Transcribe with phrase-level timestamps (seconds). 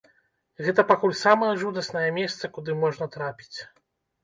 [0.67, 3.57] Гэта пакуль самае жудаснае месца, куды можна трапіць.